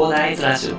[0.00, 0.78] 広大ズラジオ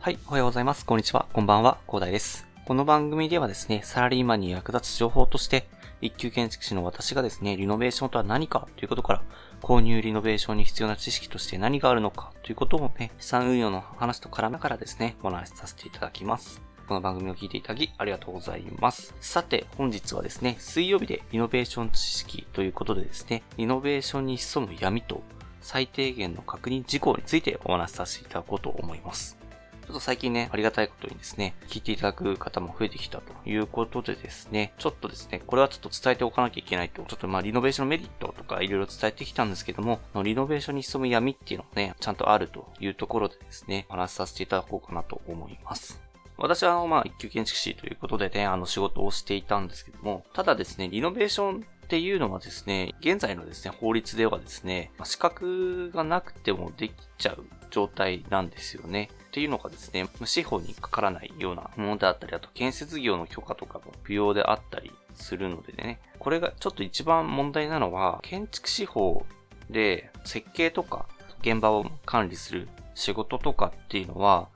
[0.00, 0.84] はい、おはようございます。
[0.84, 1.26] こんにちは。
[1.32, 1.78] こんばんは。
[1.86, 2.51] 広大です。
[2.64, 5.66] この番組ではですね、サラリーマンに役立つ情報として、
[6.00, 9.22] 一級建築士の私がですね、リノベーションとは何かということから、
[9.60, 16.62] 購入リノベーションに必要な知識として何があるのかということをね、資産運用の話と絡めながらですね、お話しさせていただきます。
[16.86, 19.12] この番組を聞いていただきありがとうございます。
[19.20, 25.24] さて、本日はですね、水曜日でリノベーション知識ということでですね、リノベーションに潜む闇と
[25.60, 29.41] 最低限の確認事項についてお話しさせていただこうと思います。
[29.82, 46.00] ちょっと最近ね、ありがたいことにですね、聞いていただく方も増えてきたということでですね、ちょっとですね、これはちょっと伝えておかなきゃいけないと、ちょっとまあリノベーションのメリットとかいろいろ伝えてきたんですけども、リノベーションに潜む闇っていうのもね、ちゃんとあるというところでですね、お話しさせていただこうかなと思います。
[46.38, 59.10] 私はあの、まあ、一級建築士ということでね、あの、仕事をしていたんですけども、ただですね、リノベーションっていうのはですね、現在のですね、法律ではですね、資格がなくてもできちゃう状態なんですよね。
[59.32, 69.24] っていうのがですね、司法にかからないようなものであったり、あと建設業の許可とかも不要であったりするのでね、これがちょっと一番問題なのは、建築司法
[69.70, 71.06] で設計とか
[71.40, 74.48] 現場を管理する仕事とかっていうのは、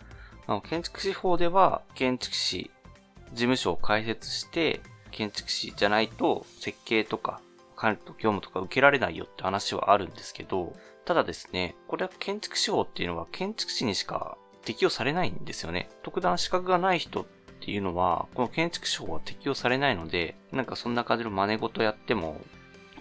[0.46, 2.70] あの建築士法では建築士
[3.30, 7.40] 事務所を開設して建築士じゃないと設計とか
[7.76, 14.36] 管理と業務とか受けられないよって話はあるんですけど、ただですね、これは建築士法っていうのは建築士にしか
[14.66, 15.88] 適用されないんですよね。
[16.02, 17.24] 特段資格がない人っ
[17.60, 22.40] ていうのは、この建築士法は適用されないので、なんかそんな感じの真似事やっても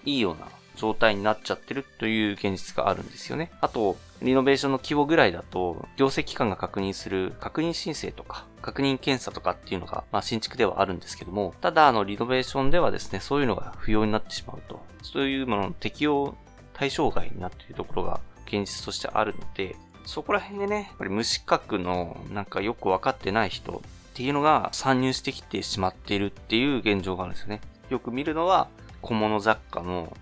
[0.06, 3.52] いいような状態になっちゃってるという現実があるんですよね。
[3.62, 14.86] あと、リノベーションの規模ぐらいだと、行政機関が確認する確認申請とか、確認検査とかっていうのが、まあ新築ではあるんですけども、ただあのリノベーションではですね、そういうのが不要になってしまうと。
[15.02, 16.36] そういうものの適用
[16.74, 19.76] 対象外になっているところが現実としてあるので、
[20.06, 23.82] そこら辺でね、やっぱり無資格のなんかよくわかってない人っ
[24.14, 27.62] ていうのが参入してきてしまっているっていう現状があるんですよね。
[27.90, 28.70] よく見るのは
[29.02, 30.16] 小物雑貨の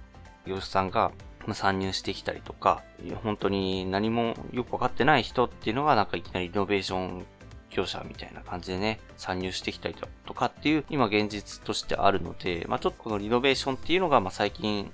[0.46, 1.12] 業者さんが
[1.54, 2.84] 参入してきたりとか、
[3.24, 7.26] 本当に何もよくわかってない人っていうのがなんかいきなりリノベーション
[7.70, 9.96] 業者みたいな感じでね、参入してきたり
[10.26, 14.92] とかっていう今現実としてあるので、まあちょっとこのリノベーションっていうのがまあ最近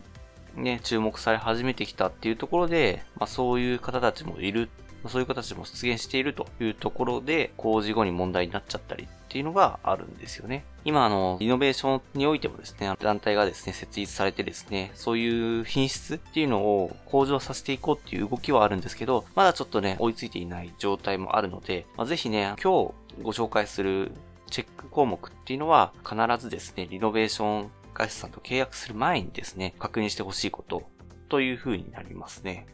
[0.60, 4.70] ね、注目され始めてきたっていうところで、まあそういう方たちもいる
[5.08, 10.66] そういう形も出現しているというところで、工事後に問題になっちゃったりっていうのがあるんですよね。
[10.84, 24.12] 今、あの、リノベーションにおいてもですね、団体がですね、設立されてですね、そういう品質っていうのを向上させていこうっていう動きはあるんですけど、まだちょっとね、追いついていない状態もあるので、まあ、ぜひね、今日ご紹介する
[24.50, 30.84] チェック項目っていうのは、必ずですね、リノベーション会社さんと契約する前にですね、確認してほしいこと
[31.28, 32.68] という風になりますね。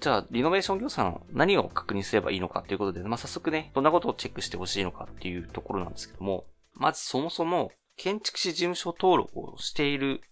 [0.00, 10.22] じゃあ、リノベーション業者の何を確認すればいいのかということで、まあ、早速ね、どんなことをチェックしてほしいのかっていうところなんですけども、まずそもそも、建築士事務所登録をしている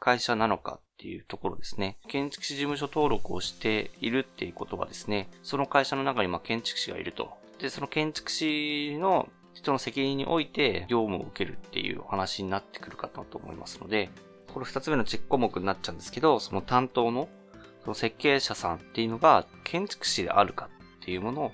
[0.00, 1.98] 会社なのかっていうところですね。
[2.08, 7.30] 建築士事務所登録をしているっていうことはですね、その会社の中にまあ建築士がいると。
[7.60, 14.10] で、その建築士の人の責任において業務を受けるっていうお話になってくるかなと思いますので、
[14.52, 17.28] これ二つ目のチェック項目になっちゃうんですけど、その担当の
[17.82, 20.68] その設計者さんっていうのが建築士であるか
[21.00, 21.52] っていうものを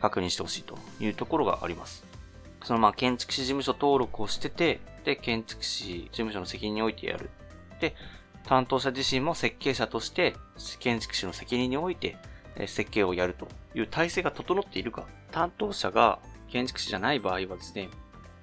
[0.00, 2.06] 確認してほしいというところがあります。
[2.64, 7.30] そのまあ建築士事務所登録をしてて、で、建築士事務所の責任においてやる。
[7.80, 7.94] で、
[8.46, 10.34] 担当者自身も設計者として
[10.80, 12.16] 建築士の責任において
[12.66, 15.06] 設計をやるという体制が整っているか。
[15.30, 16.18] 担当者が
[16.50, 17.88] 建築士じゃない場合はですね、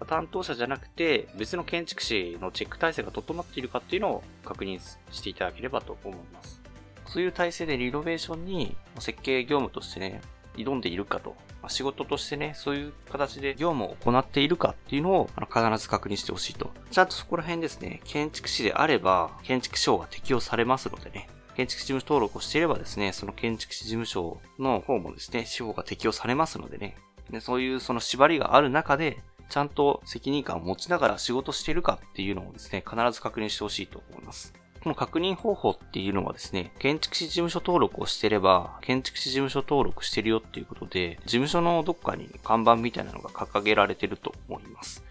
[0.07, 4.79] 担当者じゃなくて別の建築士のチェック体制が整っているかっていうのを確認
[5.11, 6.61] していただければと思います。
[7.07, 10.21] そういう体制でリノベーションに設計業務としてね、
[10.55, 11.35] 挑んでいるかと。
[11.67, 16.71] 仕事としてね、そういう形で業務を行っているかっていうのを必ず確認してほしいと。
[16.91, 26.97] ちゃんとそこら辺ですね、建築士であれば、建築士法が適用されますのでね、建築事務所登録をしていればですね、その建築士事務所の方もですね、司法が適用されますのでね、
[27.29, 34.53] でそういうその縛りがある中で、ちゃんと責任感を持ちながら仕事してるかっていうのをですね、必ず確認してほしいと思います。
[34.85, 45.03] この確認方法っていうのはですね、建築士事務所登録をしてれば、建築士事務所登録してるよっていうことで、事務所のどっかに看板みたいなのが掲げられてると思います。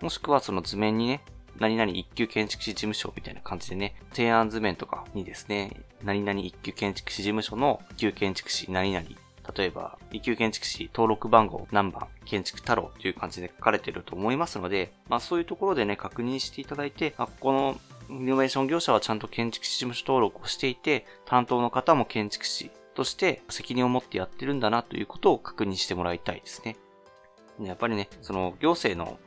[0.00, 1.22] もしくはその図面にね、
[1.58, 5.72] 何々一級建築士事務所みたいな感じでね、提案図面とかにですね、
[6.04, 9.06] 何々一級建築士事務所の一級建築士何々
[9.54, 17.76] 例えば、一級建築士登録番号何番、建築太郎という感じで書かれていると思いますので、まあそういうところでね、確認していただいて、あ、この
[18.08, 26.76] イノベーション業者はちゃんと建築士事務所登録をしていて、担当の方も建築士として責任を持ってやってるんだなということを確認してもらいたいですね。
[27.60, 29.18] やっぱりね、その行政の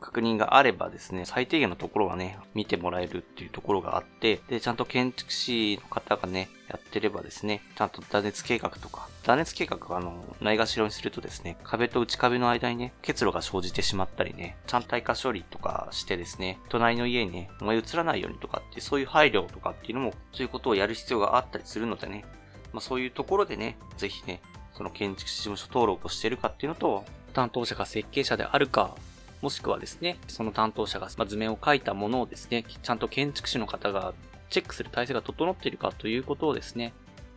[0.00, 22.24] 確認があればですね、最低限のところはね、見てもらえるっていうところがあって、で、ちゃんと建築士の方がね、やってればですね、ちゃんと断熱計画とか、断熱計画があの、ないがしろにするとですね、壁と内壁の間にね、結露が生じてしまったりね、ちゃんと耐火処理とかしてですね、隣の家にね、燃え移らないようにとかって、そういう配慮とかっていうのも、そういうことをやる必要があったりするのでね、
[22.72, 24.42] まあそういうところでね、ぜひね、
[24.74, 28.96] その建築士事務所登録をしてるかっていうのと、担当者が設計者であるか、
[29.40, 34.14] もしくはですね、その担当者が図面を書いたものをですね、ちゃんと建築士の方が
[34.50, 36.92] チェックする体制が整っているかということをですね、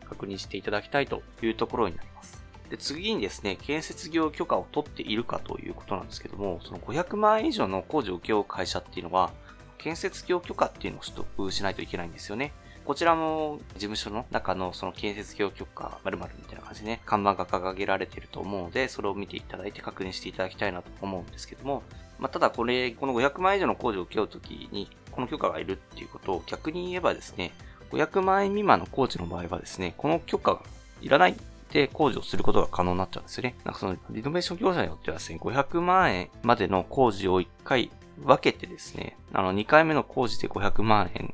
[0.07, 2.43] 確認していただきたいというところになります。
[2.69, 9.31] で、次にですね、建設業許可を取っているかということなんですけども、その500万円以上の工事を請け負う会社っていうのは、
[9.77, 12.53] 建設業許可っていうのを取得しないといけないんですよね。
[12.91, 21.83] こちらも事務所の中のその建設業許可〇〇みたいな感じでね、看板が掲げられていると思うので、それを見ていただいて確認していただきたいなと思うんですけども、
[22.19, 27.53] まあ、ただこれ、この500万円以上の工事を請け負うときに、この許可がいるっていうことを逆に言えばですね、
[27.91, 30.61] 500万円未満の工事の場合はですね、この許可が
[30.99, 31.35] いらない
[31.71, 33.55] で工事をすることが可能になっちゃうんですよね。
[33.63, 37.89] なんかそのリノベーション業者によってはですね、500万円までの工事を1回
[38.19, 41.33] 分けてですね、あの2回目の工事で500万円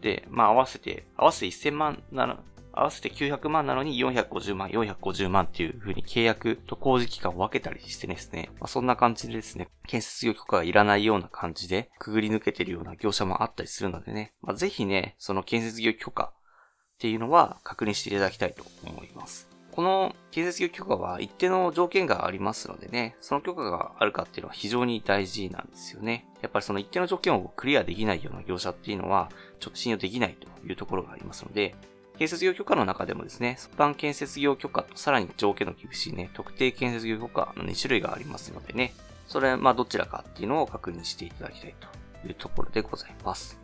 [0.00, 2.38] で、まあ合わせて、合わせて1000万なの、
[2.72, 19.49] 合わせて900万なのに450万、450万っていう風に契約と工事期間を分けたりしてですね、まあ、そんな感じでですね、建設業許可がいらないような感じで、くぐり抜けてるような業者もあったりするのでね、まあ、ぜひね、その建設業許可っていうのは確認していただきたいと思います。
[19.80, 26.26] この建設業許可は一定の条件がありますのでね、その許可があるかっていうのは非常に大事なんですよね。
[26.42, 31.74] やっぱりその一定の条件をクリアできないような業者っていうのは、ちょっと信用できないというところがありますので、
[32.18, 38.92] 建設業許可の中でもですね、一般建設業許可とさらに条件の厳しいね、特定建設業許可の2種類がありますのでね、
[39.28, 43.58] それは、まあどちらかっていうのを確認していただきたいというところでございます。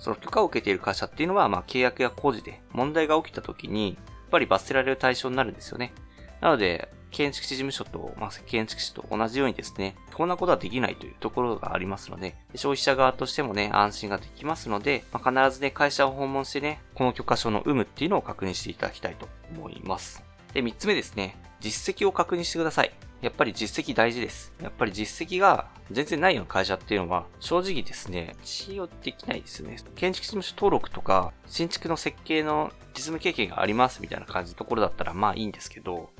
[0.00, 3.96] その許可を受けている会社っていうのは、まあ契約や工事で問題が起きた時に、
[4.32, 5.92] ぱり罰せられる対象になるんですよね。
[6.40, 20.24] なので、建築士事務所と、まあ、建築士と同じようにですね、こんなことはできないというところがありますので、消費者側としてもね、安心ができますので、まあ、必ずね、会社を訪問してね、この許可証の有無っていうのを確認していただきたいと思います。
[20.54, 22.92] で、三つ目ですね、実績を確認してください。
[23.22, 24.52] やっぱり実績大事です。
[24.60, 29.76] やっぱり実績が全然ないような会社っていうのは、正直ですね、信用できないですね。
[29.94, 36.10] 建築事務所登録とか、新築の設計の実務経験がありますみたいな感じのところだったらまあいいんですけど、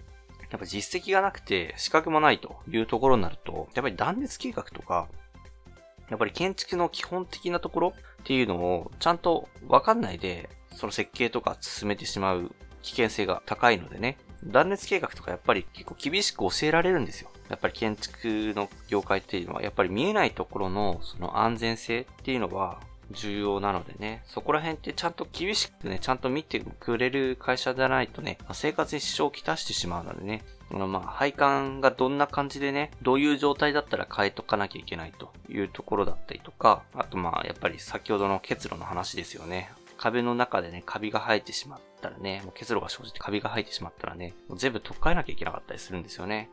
[0.52, 5.08] やっぱ実績がなくて資格もないというところになると、やっぱり断熱計画とか、
[6.08, 7.88] やっぱり建築の基本的なところ
[8.20, 17.30] っていうのをちゃんとわかんないで、その設計とか進めてしまう危険性が高いのでね、断熱計画とかやっぱり結構厳しく教えられるんですよ。
[17.48, 22.80] やっぱり建築の業界っていうのは、やっぱり見えないところのその安全性っていうのは、
[23.12, 39.70] 重要なのでね、そこら辺ってちゃんと厳しくね、ちゃんと見てくれる会社じゃないとね、生活に支障をきたしてしまうのでね、まあ、配管がどんな感じでね、どういう状態だったら変えとかなきゃいけないというところだったりとか、あとまあ、やっぱり先ほどの結露の話ですよね。
[40.02, 46.50] 壁の中でね、カビが生えてしまったらね、もう結露が生じてカビが生えてしまったらね、もう全部取っ替えなきゃいけなかったりするんですよね。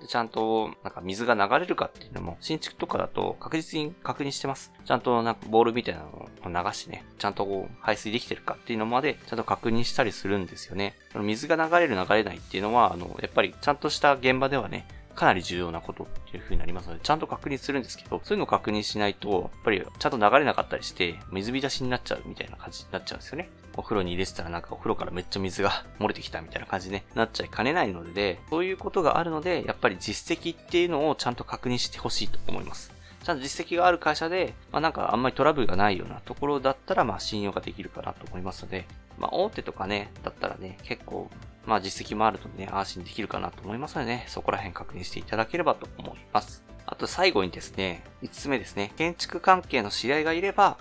[0.00, 4.72] でちゃんと、なんか水が流れるかっていうのも、新築とかだと確実に確認してます。
[4.84, 10.94] ちゃんとなんかボールみたいなのを流してね、ちゃんとこう排水できてるかっていうのまで、ちゃんと確認したりするんですよね。
[11.16, 23.48] 水が流れる流れないっていうのは、あの、やっぱりちゃんとした現場ではね、かなり重要なことっていう風になりますので、ちゃんと確認するんですけど、そういうのを確認しないと、やっぱりちゃんと流れなかったりして、水浸しになっちゃうみたいな感じになっちゃうんですよね。
[23.76, 32.92] お風呂に入れてたらなんかお風呂からめっちゃ水が漏れてきたみたいな感じに、ね、なっちゃいかねないので、そういうことがあるので、やっぱり実績っていうのをちゃんと確認してほしいと思います。
[33.24, 38.86] ちゃんと実績がある会社で、まあなんかあんまりトラブルがないようなところだったら、まあ信用ができるかなと思いますので、
[39.18, 41.30] まあ大手とかね、だったらね、結構
[41.66, 46.64] まあ実績もあるとね、安心できるかなと思いますのでね、そこら辺確認していただければと思います。
[46.86, 50.76] あと最後にですね、5つ目ですね、建築関係の知り合いがいれば、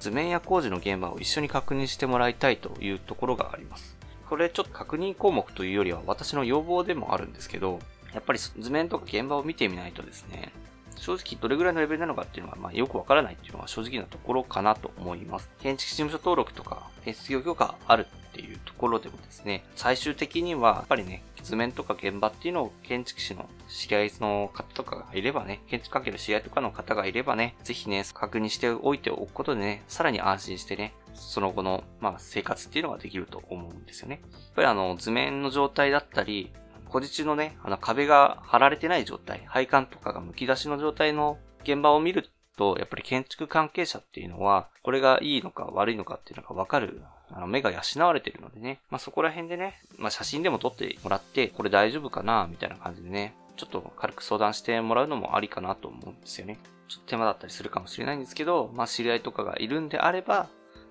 [0.00, 3.96] 図面や工事の現場を一緒に確認してもらいたいというところがあります。
[4.28, 7.78] これちょっと確認項目というよりは私の要望でもあるんですけど、
[8.12, 10.52] やっぱり図面とか現場を見てみないとですね、
[10.96, 15.50] 正直どれぐらいのレベルなのかっていうのは、まあ、よくわからないっていうのは正直なところかなと思います。
[15.60, 34.20] 建築事務所登録とか、建設業許可あるっていうところでもですね、最終的には、やっぱりね、図面とか現場っていうのを建築士の知り合いの方とかがいればね、建築関係の知り合いとかの方がいればね、ぜひね、確認しておいておくことでね、さらに安心してね、その後の、まあ、生活っていうのができると思うんですよね。
[34.32, 36.50] やっぱりあの、図面の状態だったり、
[36.94, 56.58] 小地のね、あの壁が張られてない状態、配管とかが剥き出しの状態の現場を見ると、やっぱり建築関係者っていうのは、これがいいのか悪いのかっていうのがわかる、あの、目が養われてるのでね、まあ、そこら辺でね、まあ、写真でも撮ってもらって、これ大丈夫かなみたいな感じでね、ちょっと軽く相談してもらうのもありかなと思うんですよね。
[56.86, 60.48] ちょっと手間だったりするかもしれないんですけど、まあ、知り合いとかがいるんであれば、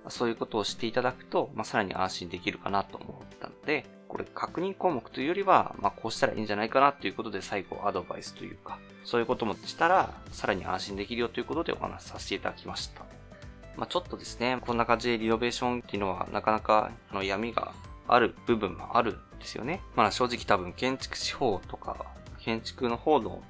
[0.10, 13.02] そういうことをしていただくと、まあ、さらに安心できるかなと思ったので、これ確認項目というよりは、まあ、こうしたらいいんじゃないかなということで最後アドバイスというか、そういうこともしたら、さらに安心できるよということでお話しさせていただきました。
[13.76, 17.74] まあ、ちょっとですね、こんな感じでリノベーションっていうのはなかなかあの闇が
[18.08, 19.82] ある部分もあるんですよね。
[19.96, 22.06] まあ正直多分建築手法とか、
[22.40, 23.42] 建築の方の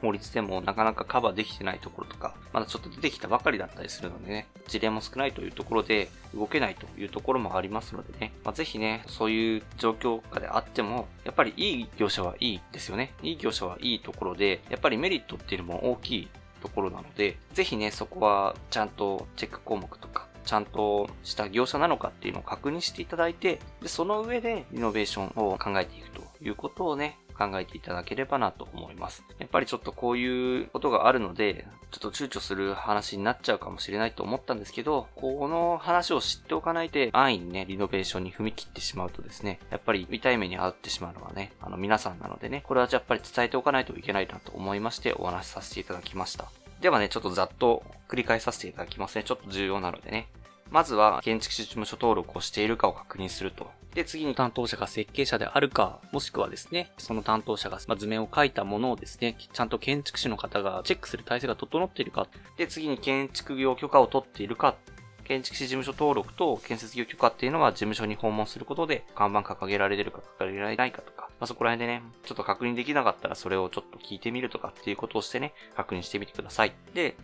[0.00, 13.12] 法律でもなかなかカバーできてないところとか、まだちょっと出てきたばかりだったりするのでね、事例も少ないというところで動けないというところもありますのでね、まあ、ぜひね、そういう状況下であっても、やっぱりいい業者はいいですよね。
[13.22, 16.28] いい業者はいいところで、やっぱりメリットっていうのも大きい
[16.62, 29.24] ところなので、ぜひね、そこはちゃんとチェック項目とか、ちゃんとした業者なのかっていうのを確認していただいて、で、その上でリノベーションを考えていくということをね、考えていただければなと思います。
[29.38, 46.46] やっぱりちょっとこういうことがあるので、ちょっと躊躇する話になっちゃうかもしれないと思ったんですけど、この話を知っておかないで安易にね、リノベーションに踏み切ってしまうとですね、やっぱり痛い目に遭ってしまうのはね、あの皆さんなのでね、これはやっぱり伝えておかないといけないなと思いましてお話しさせていただきました。
[46.80, 49.24] ではね、ちょっとざっと繰り返させていただきますね。
[49.24, 50.28] ちょっと重要なのでね。
[50.70, 53.70] まずは、建築士事務所登録をしているかを確認すると。
[53.98, 62.28] で、次に担当者が設計者であるか、もしくはですね、その担当者が図面を描いたものをですね、ちゃんと建築士の方がチェックする体制が整っているか。
[62.56, 64.76] で、次に建築業許可を取っているか。
[65.24, 76.72] 建築士事務所登録と建設業許可っていうのは事務所に訪問することで看板掲げられてるか掲げられないかとか、まあ、そこら辺でね、ちょっと確認できなかったらそれをちょっと聞いてみるとかっていうことをしてね、確認してみてください。
[76.94, 77.16] で、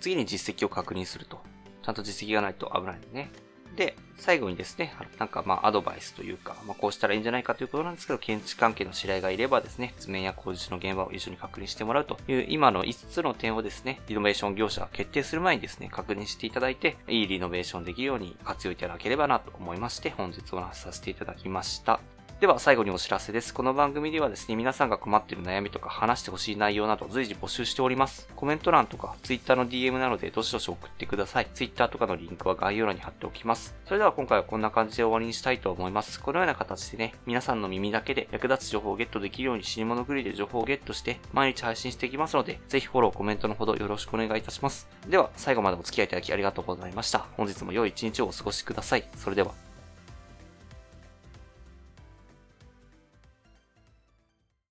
[0.00, 1.38] 次に実績を確認すると。
[1.84, 3.30] ちゃんと実績がないと危ないんでね。
[3.76, 22.13] で、最後にですね、なんかまあアドバイスというか、まあこうしたらいいんじゃないかということなんですけど、検知関係の知り合いがいればですね、図面や工事の現場を一緒に確認してもらうという今の5つの点をですね、リノベーション業者が決定する前にですね、確認していただいて、いいリノベーションできるように活用いただければなと思いまして、本日お話しさせていただきました。
[22.44, 23.54] では最後にお知らせです。
[23.54, 28.28] この番組ではですね、皆さんが困っている悩みとか話してほしい内容など随時募集しております。
[28.36, 31.46] コメント欄とか Twitter の DM なのでどしどし送ってください。
[31.54, 33.74] Twitter とかのリンクは概要欄に貼っておきます。
[33.86, 36.20] それでは今回はこんな感じで終わりにしたいと思います。
[36.20, 44.86] このような形でね、皆さんの耳だけで役立つ情報をゲットできるように死に物狂いで情報をゲットして毎日配信していきますので、ぜひフォロー、コメントのほどよろしくお願いいたします。
[45.08, 47.20] では最後までお付き合いいただきありがとうございました。
[47.38, 49.04] 本日も良い一日をお過ごしください。
[49.16, 49.73] それでは。